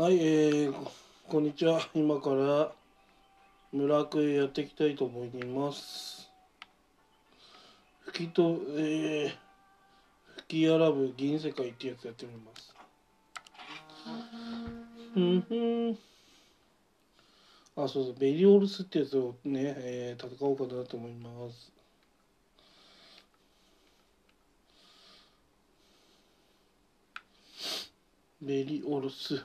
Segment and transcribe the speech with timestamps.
[0.00, 0.74] はい、えー、
[1.28, 1.78] こんにちは。
[1.92, 2.72] 今から
[3.70, 6.30] 村区へやっていきたいと思います。
[8.06, 9.30] 吹きと、えー、
[10.38, 12.74] 吹き荒ぶ銀世界ってやつやってみます。
[15.16, 15.98] うんふん。
[17.76, 21.70] あ、そうそう、ベリオルスってやつをね、えー、戦おうかなと思います。
[28.40, 29.44] ベリオルス。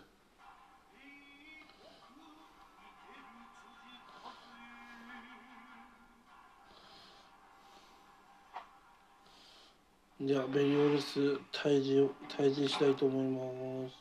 [10.22, 11.20] じゃあベリオルス
[11.52, 13.96] 退治退治したいと思います。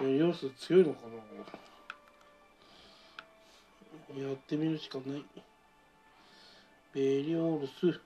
[0.00, 1.00] ベリオルス強いのか
[4.16, 4.22] な？
[4.22, 5.24] やってみるしかない。
[6.94, 8.00] ベリオルス。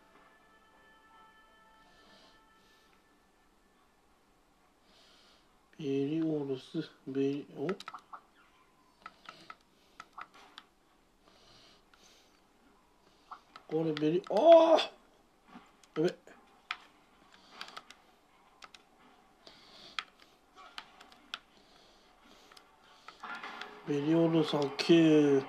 [5.79, 7.69] ベリオルス、ベリ、お？
[13.70, 16.14] これベリああやべ。
[23.86, 25.44] ベリオールさん9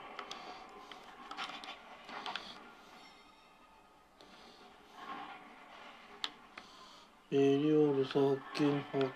[7.31, 9.08] ベリオールさん9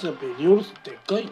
[0.00, 1.24] じゃあベリオルスでっかい。
[1.24, 1.30] ね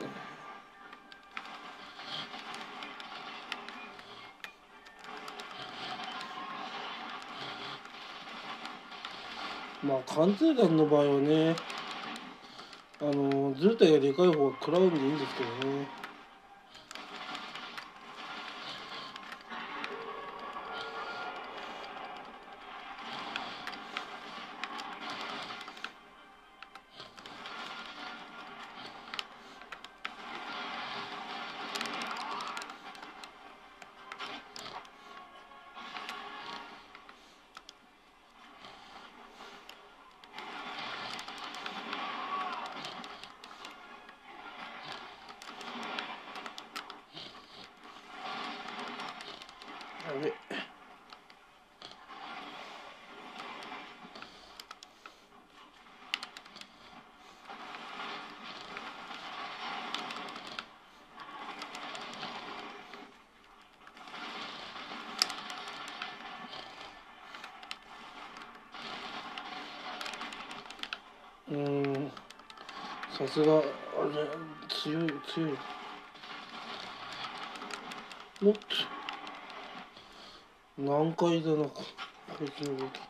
[9.84, 11.55] まあ貫通弾の場合はね
[13.00, 16.06] あの図体がでかい方が食らうんでいいんですけどね。
[71.48, 72.10] うーん。
[73.16, 73.62] さすがあれ
[74.68, 75.50] 強い強い。
[78.42, 78.60] もっと
[80.76, 81.82] 難解だなこ
[82.38, 83.06] こいつの動き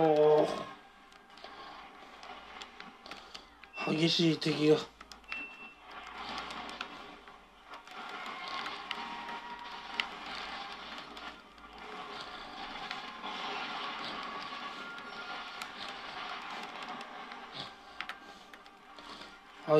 [0.00, 3.96] おー。
[3.96, 4.76] 激しい敵が。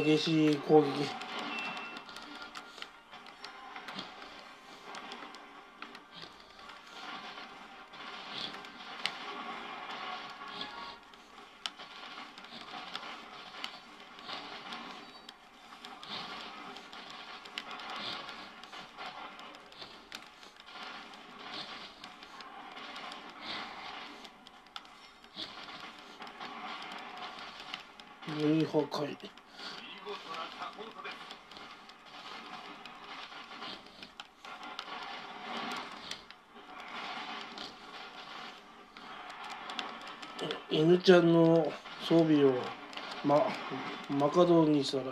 [0.01, 1.28] 激しい攻撃。
[28.99, 29.17] こい。
[40.71, 41.73] 犬ちゃんの
[42.03, 42.53] 装備を、
[43.25, 43.47] ま、
[44.11, 45.05] マカドにしたら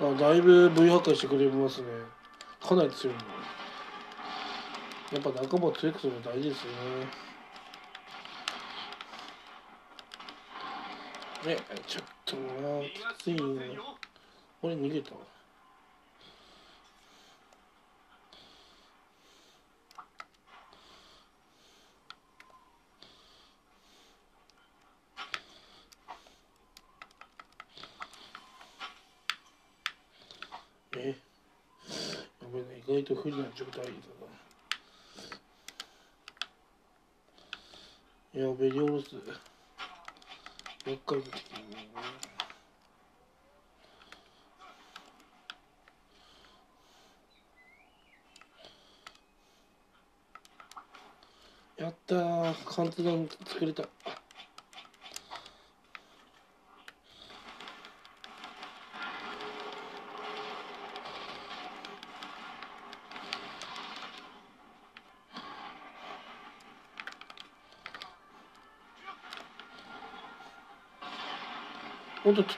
[0.00, 1.88] あだいぶ V 破壊してくれますね。
[2.66, 3.16] かなり強い
[5.12, 7.27] やっぱ仲間を強くするの大事ですね。
[11.46, 11.56] ね
[11.86, 12.42] ちょっとな
[12.82, 13.78] きついね
[14.60, 15.20] 俺逃げたわ。
[30.96, 31.08] え？
[31.10, 33.90] やべね意外と不利な状態だ
[38.34, 38.42] な。
[38.42, 39.06] やべリオロス
[40.88, 41.44] 厄介な敵
[51.76, 52.54] やったー。
[52.64, 53.84] 貫通弾作れた。
[72.24, 72.56] おっとっとっ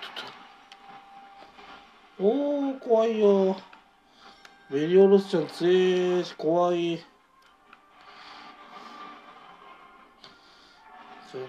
[2.19, 2.25] と。
[2.25, 3.57] おー怖いよ。
[4.71, 6.99] メリオロスちゃん強いし怖い。
[6.99, 11.43] ちょっ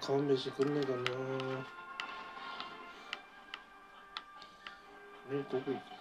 [0.00, 0.98] と勘弁してくんねえかな。
[5.32, 5.95] えどこ行く？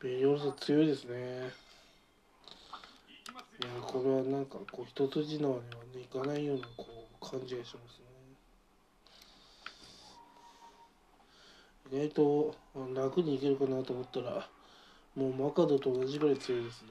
[0.01, 1.17] ーメリオロス強いですね
[3.63, 5.63] いやこれはなんかこう一筋縄には
[5.95, 6.87] ねいかないようなこ
[7.21, 8.07] う感じがしますね
[11.93, 12.55] 意外と
[12.95, 14.49] 楽にいけるかなと思ったら
[15.15, 16.89] もうマカドと同じぐらい強いですね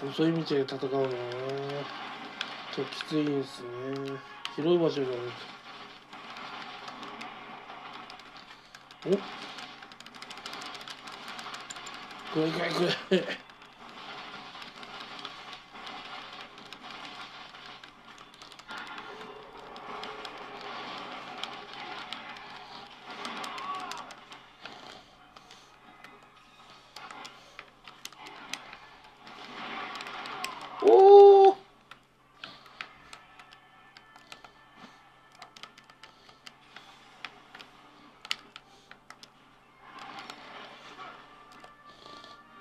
[0.00, 1.08] 細い道で戦うのは
[2.74, 3.68] ちょっときついんですね。
[4.54, 5.16] 広い場所じゃない。
[9.02, 9.12] とお
[12.34, 13.26] くれくれく。
[13.26, 13.45] れ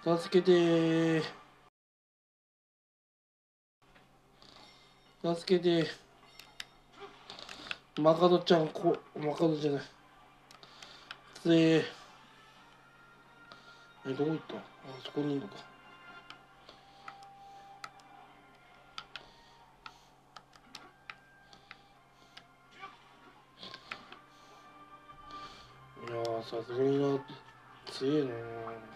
[0.06, 1.24] 助けて
[5.24, 5.88] 助けて
[8.00, 9.82] マカドちゃんこマカドじゃない
[11.42, 11.84] つえ
[14.06, 14.60] えどこ行ったあ
[15.04, 15.56] そこにいるのか
[26.08, 27.20] いやさすがにな
[27.92, 28.95] 強えな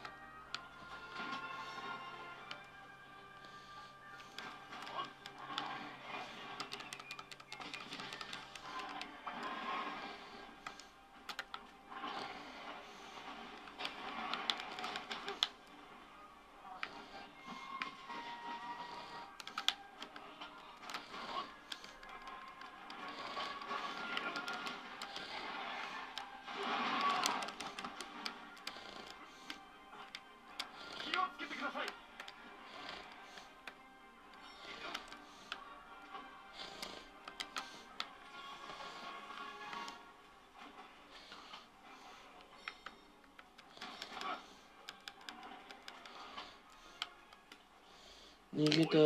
[48.60, 48.98] 逃げた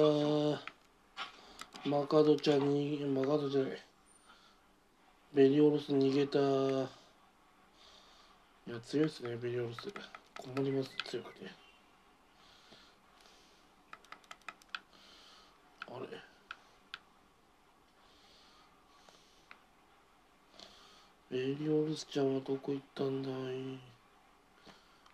[1.88, 3.72] マカドちゃんにマカドじゃない。
[5.32, 6.40] ベリオロス逃げた。
[6.40, 6.42] い
[8.74, 9.94] や強いですねベリオロス。
[10.38, 11.46] 困ります強くて。
[15.86, 16.08] あれ。
[21.30, 23.34] ベリオルスちゃんはどこ行ったんだい？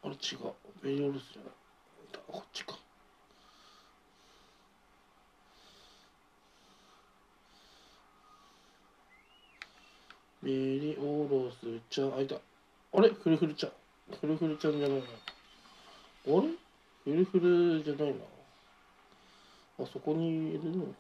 [0.01, 0.53] あれ違う。
[0.81, 1.51] ベリオルスじゃない。
[2.25, 2.68] こっちか。
[10.41, 11.57] ベリオロス
[11.89, 12.35] ちゃんあいた。
[12.35, 12.39] あ
[13.01, 13.09] れ？
[13.09, 13.73] フルフルちゃん
[14.19, 15.03] フルフルちゃんじゃないな。
[15.03, 15.07] あ
[16.27, 16.33] れ？
[17.03, 18.15] フルフルじゃないな。
[19.81, 20.95] あそこにいるのかな。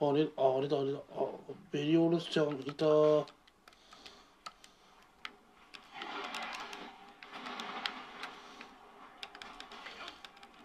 [0.00, 0.28] あれ？
[0.36, 0.98] ああれだあれだ。
[1.16, 1.24] あ
[1.70, 2.84] ベリオルスちゃんいた。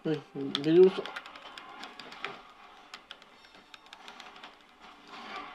[0.04, 0.20] はい
[0.62, 1.02] ベリオス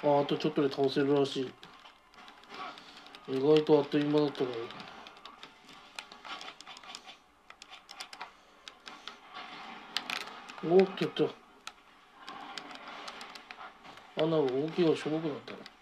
[0.03, 1.51] ああとちょっとで倒せるらしい
[3.29, 4.49] 意外とあっという間だったか
[10.65, 11.29] らおっとっと
[14.17, 14.29] あん。
[14.29, 15.72] な動きがしょぼくなったね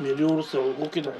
[0.00, 1.18] メリオルスは動けないね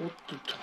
[0.00, 0.54] おっとっと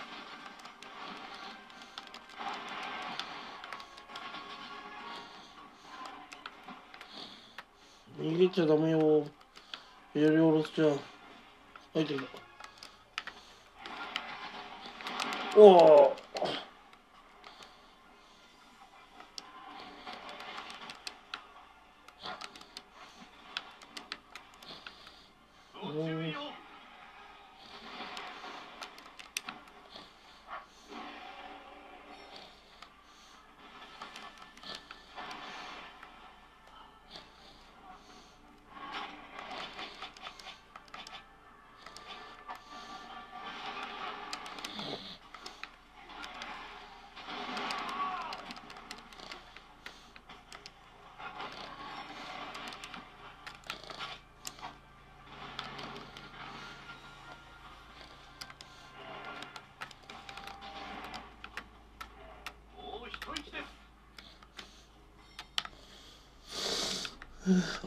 [8.20, 9.26] 逃げちゃダメよ。
[10.14, 11.00] メリオルスちゃん。
[11.94, 12.28] 入ってる
[15.56, 15.99] おお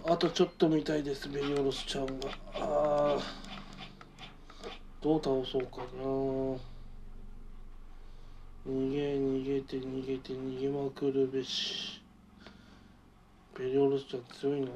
[0.05, 2.13] あとちょっと見たいですベリオロスちゃんが。
[2.55, 3.19] あ
[5.01, 6.72] どう倒そうかな。
[8.65, 12.01] 逃げ逃げて逃げて逃げまくるべし。
[13.59, 14.69] ベリオロスちゃん強いな。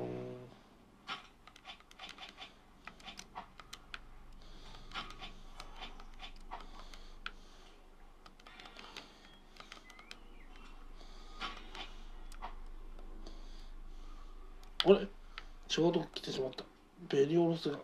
[14.85, 14.95] あれ？
[14.95, 16.65] 違うとこ来てしまった。
[17.09, 17.79] ベリオロスが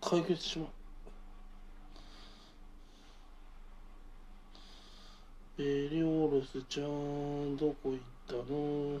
[0.00, 0.68] 解決しまう
[5.56, 9.00] ベリオロスちゃんどこ行ったの？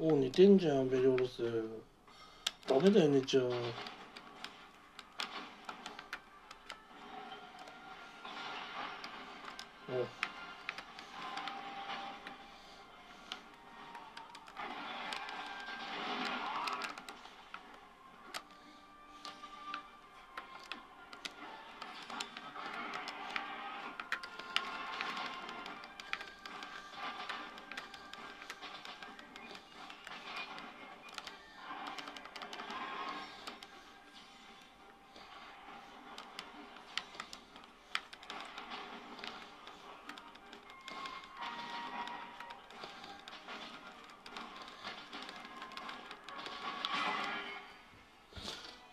[0.00, 1.44] お寝てんじゃんベリオロス。
[2.66, 3.52] ダメだよ寝ちゃうお。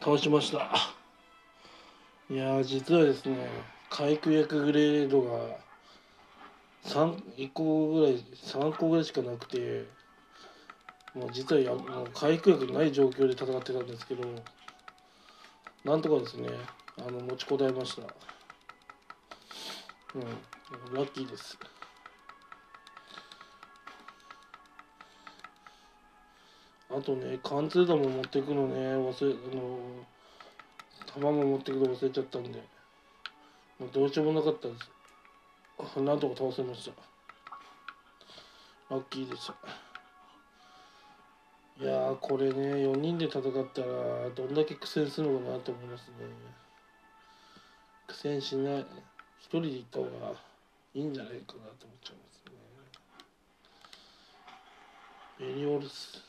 [0.09, 0.71] 倒しました。
[2.31, 3.47] いや実はですね
[3.91, 5.57] 回復薬グレードが
[6.83, 9.85] 3 1個ぐらい3個ぐらいしかなくて
[11.13, 14.23] もう実はやもう回復薬ない状況で戦ってたんですけど
[15.85, 16.49] なんとかですね
[16.97, 18.01] あの持ちこたえました。
[18.01, 18.07] うん
[20.95, 21.55] ラッキーです。
[26.91, 29.77] あとね貫通弾も持っていくのね忘れあの
[31.19, 32.63] 弾も持ってくの忘れちゃったんで。
[33.79, 34.89] もうどうしようもなかったです。
[35.97, 36.91] あなんとか倒せました。
[38.93, 39.53] ラッキーでした。
[41.81, 46.15] いやこれね4人で戦ったらどんだけ苦戦するのかなと思いますね。
[48.07, 48.85] 苦戦しない。
[49.39, 50.33] 一人で行った方が
[50.93, 52.43] いいんじゃないかなと思っちゃいます
[55.39, 55.47] ね。
[55.47, 56.21] メリオルス。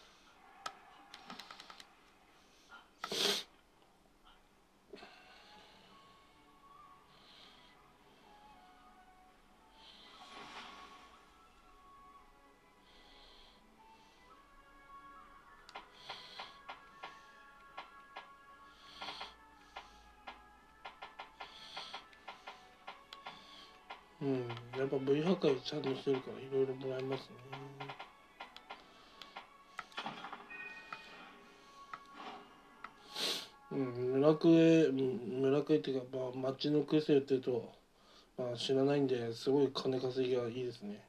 [25.71, 27.37] V 破壊ちゃんとしてるからいろいろもらえますね。
[33.73, 33.79] うん、
[34.21, 37.73] 村クエ、うん村クエっていうか、まあ、町のクエストやってると、
[38.37, 41.05] まあ、知らないんですごい金稼ぎがいいですね。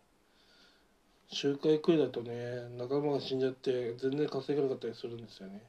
[1.32, 2.32] 周回クエだとね、
[2.78, 5.64] 仲間が死んじゃって全然稼げなかったりするんですよね。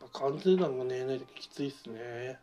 [0.00, 2.38] ぱ貫通弾がね、ないときついっすね。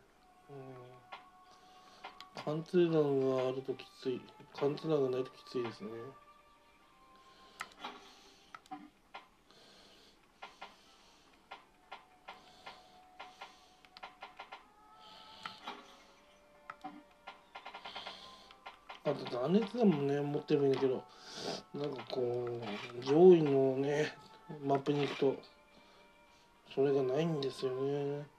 [0.48, 2.42] うん。
[2.44, 4.20] 貫通弾があるときつい。
[4.54, 5.90] 貫通弾がないときついですね。
[19.04, 21.02] あと断熱弾もね持ってるんだけど
[21.74, 22.46] なんかこ
[23.00, 24.12] う上位のね
[24.62, 25.36] マップに行くと
[26.74, 28.37] それがないんですよね。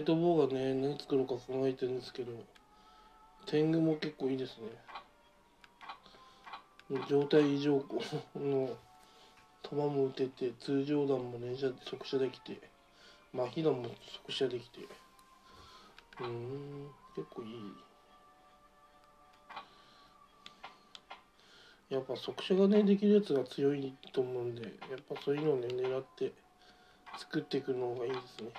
[0.00, 2.32] イトボーがね何作ろうか考えてるんですけど
[3.46, 4.68] 天狗も結構いいですね。
[7.08, 7.84] 状態異常
[8.36, 8.68] の
[9.62, 12.58] 弾も撃てて通常弾も連射速射できて
[13.32, 13.88] 麻痺弾も
[14.24, 14.80] 速射できて。
[16.20, 17.50] うん結構いい。
[21.90, 24.70] やっぱ速射がねできるやつが強いと思うんでやっ
[25.08, 26.32] ぱそういうのをね狙って
[27.18, 28.50] 作っていくのがいいですね。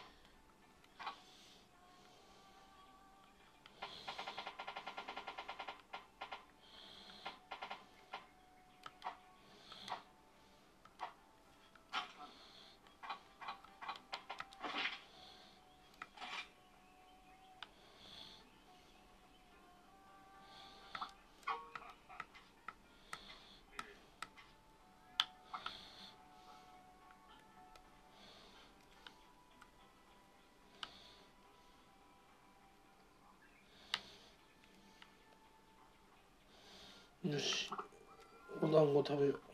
[39.01, 39.50] お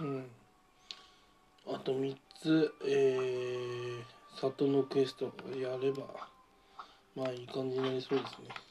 [0.00, 0.30] うん。
[1.66, 6.28] あと3つえー、里のクエストやれば
[7.16, 8.67] まあいい感じになりそうですね。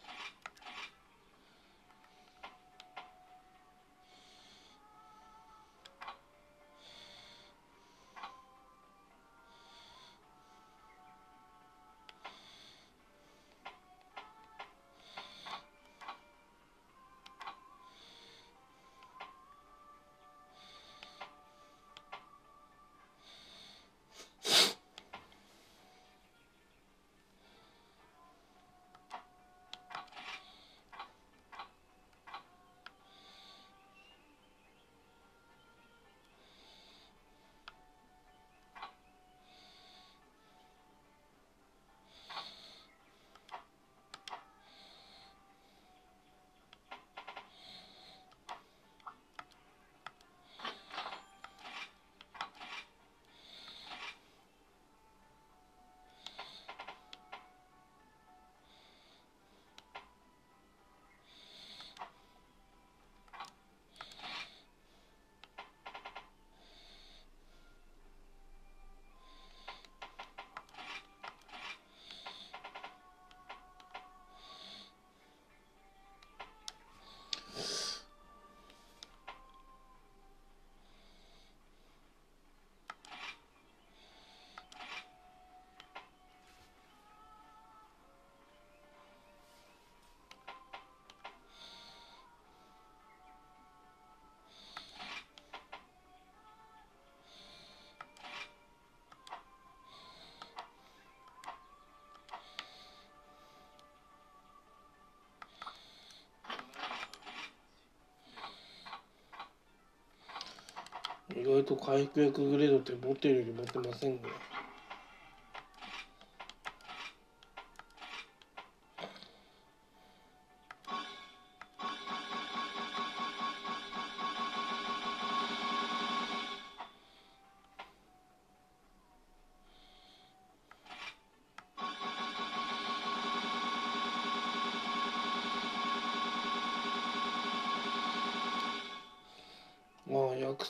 [111.47, 114.21] 意外と回復薬グレードって持ってるより持ってませんね。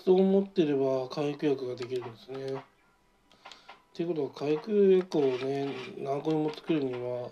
[0.07, 2.37] あ薬草を持ってれば回復薬ができるんですね。
[2.53, 2.61] っ
[3.93, 7.29] ていうことは回復薬をね何個にも作るには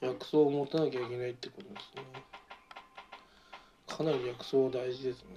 [0.00, 2.02] 薬草を持たなきゃいけないってことですね。
[3.88, 5.35] かなり薬草大事ですね。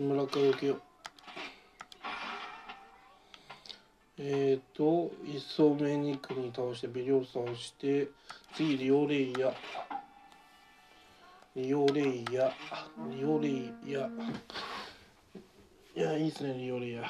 [0.00, 0.78] 村上受けよ。
[4.16, 8.08] えっ、ー、と、一層目肉に倒して、ベリオス倒して、
[8.54, 9.54] 次、リオレイヤ。
[11.54, 12.50] リオレイヤ。
[13.10, 14.08] リオレイヤ。
[15.94, 17.04] いや、いいですね、リオレイヤ。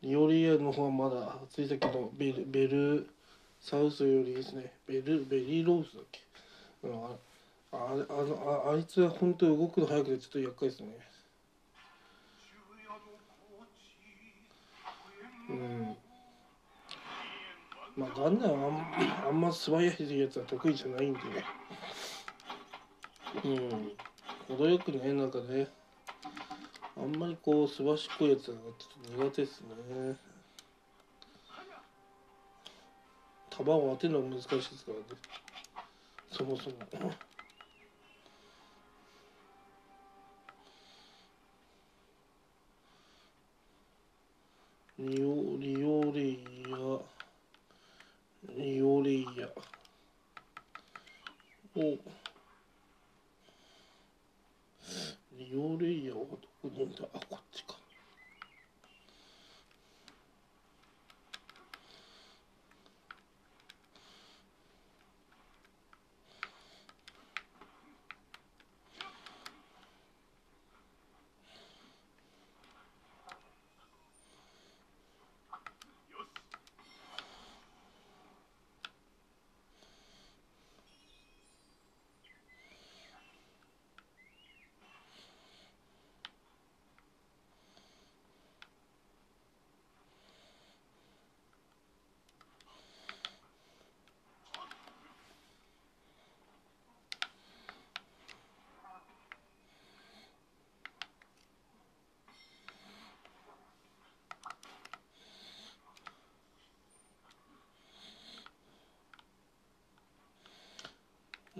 [0.00, 3.06] リオレイヤの方はまだ、ついさっきのベル、ベル
[3.60, 4.72] サウスよりいいですね。
[4.86, 6.20] ベル、ベリーローズだっけ？
[6.84, 7.18] うんあ
[7.72, 10.98] ああああいつは本当に動くの早くてちょっと厄介ですね。
[15.60, 15.96] うん。
[17.96, 21.20] まあガンダムはあんあんま素早いやつは得意じゃないんで。
[23.44, 23.92] うん。
[24.48, 25.68] 程よくね、なんかね、
[26.96, 30.16] あんまりこう、すばしっこいやつはちょっと苦手ですね。
[33.50, 35.04] 弾を当てるのが難しいですからね。
[36.32, 36.76] そもそも。
[45.02, 46.76] リオリオレイヤ
[48.54, 49.48] リオレイヤ
[51.74, 51.80] を
[55.32, 56.26] リオレイヤはど
[56.60, 57.08] こにいんだ？
[57.14, 57.79] あこっちか。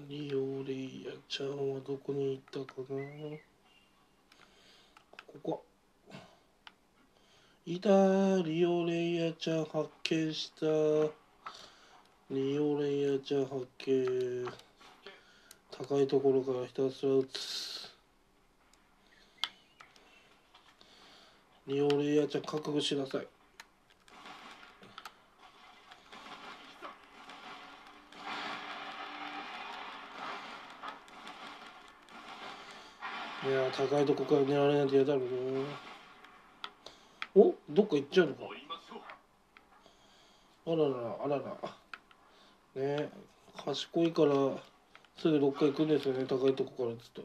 [0.09, 2.97] リオレイヤちゃんはどこに行ったかな？
[5.27, 5.65] ここ。
[7.67, 7.89] いた。
[8.43, 10.67] リオレイヤちゃん発見した。
[12.31, 14.47] リオレイヤちゃん発見。
[15.71, 17.91] 高いところからひたすら撃つ。
[21.67, 23.27] リオレイヤちゃん覚悟しなさい。
[33.43, 35.29] いや高いとこから狙われないと嫌だろうな。
[37.35, 37.55] お？
[37.71, 38.43] どっか行っちゃうのか。
[40.67, 41.43] あららあらら。
[42.83, 43.11] ね
[43.65, 44.35] 賢いから
[45.17, 47.23] すぐどっか行くんですよね高いとこからずっと。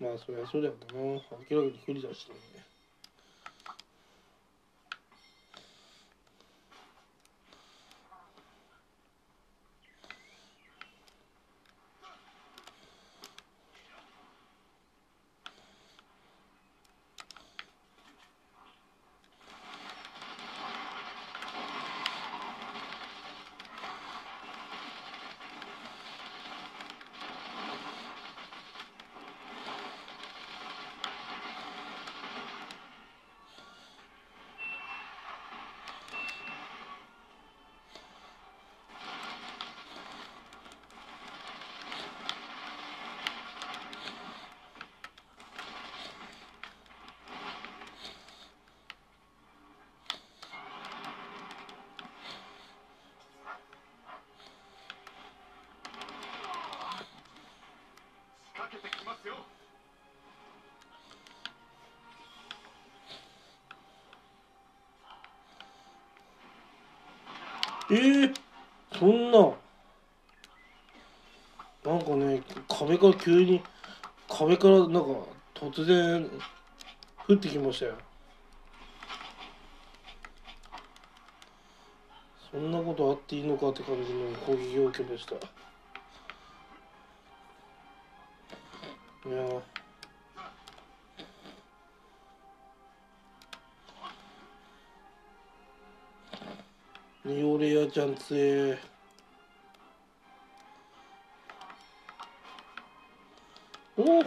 [0.00, 1.00] まあそりゃそうだよな。
[1.00, 2.34] 明らかに不利だしね
[67.90, 68.34] えー、
[68.98, 69.52] そんな。
[71.82, 73.62] なんかね壁から急に
[74.28, 75.00] 壁からなんか
[75.54, 76.30] 突然
[77.26, 77.94] 降ってきましたよ。
[82.50, 85.34] そんなことあっていいのかって感じの攻撃を受けました。
[89.28, 89.44] いや
[97.30, 98.78] ニオレアちゃん強え。
[103.96, 104.24] お。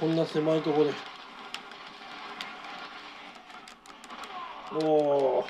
[0.00, 0.92] こんな狭いとこで。
[4.82, 5.38] お。
[5.38, 5.44] お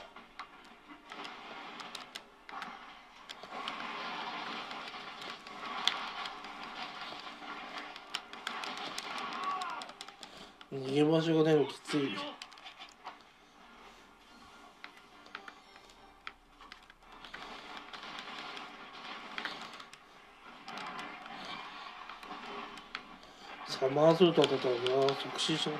[10.70, 12.33] 逃げ場所がないのきつい。
[23.84, 25.78] サマーソルト当たったらな即死しない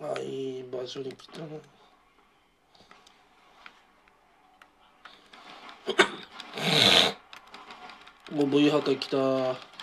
[0.00, 1.46] あいい場所に来たな。
[8.36, 9.77] もう V 破壊来た。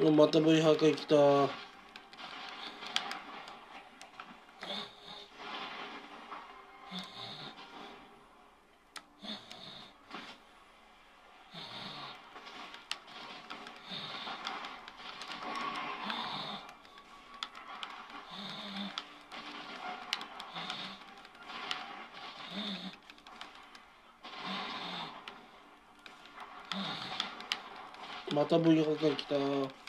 [0.00, 1.16] また V 破壊来た。
[28.32, 29.87] また V 破壊来た。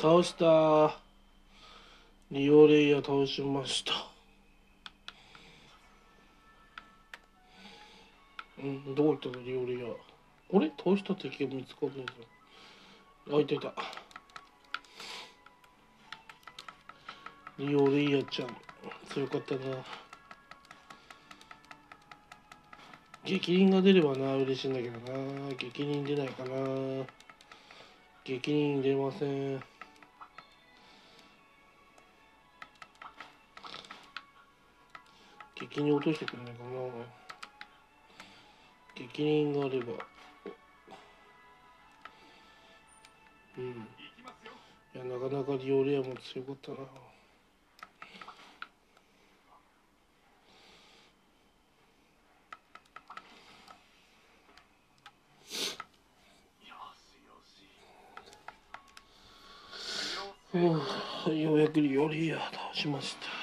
[0.00, 0.96] 倒した。
[2.30, 3.92] リオレイヤ倒しました。
[8.62, 9.44] うんどこ行ったの？
[9.44, 9.86] リオレイヤ
[10.54, 10.72] あれ？
[10.78, 12.12] 倒した敵が見つかんないぞ。
[13.30, 13.74] あいたいた。
[17.58, 18.56] リオレイヤちゃん。
[19.10, 19.60] 強かったな。
[23.22, 24.34] 激鱗が出ればな。
[24.36, 25.54] 嬉しいんだけどな。
[25.58, 27.04] 激鱗出ないかな。
[28.24, 29.62] 激鱗出ません。
[35.70, 36.70] 激鱗落としてくれないかな。
[38.96, 39.92] 激鱗があれば。
[43.56, 43.88] うん。
[44.94, 46.78] いやなかなかリオレアも強かったな。
[60.52, 63.39] よ うやくリオレア倒しました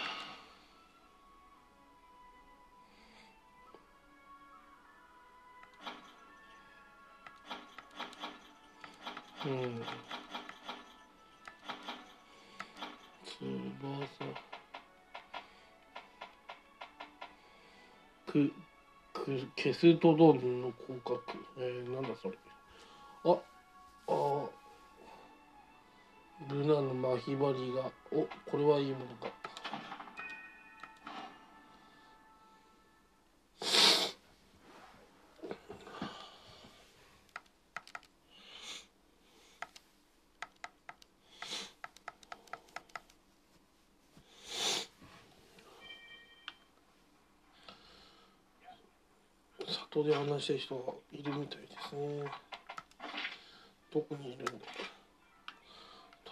[9.48, 9.82] うん。
[13.40, 14.26] 翼
[18.26, 18.52] く
[19.14, 21.22] く消すとどんの広角。
[21.60, 22.38] えー、なんだそれ。
[23.26, 23.38] あ
[24.10, 24.50] あ
[26.50, 29.37] ルナのまひばりがおこれはいいものか。
[50.08, 52.24] で話したい人がいるみたいですね。
[53.94, 54.52] どこにいるんだ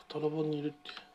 [0.07, 1.14] タタラバにいるって。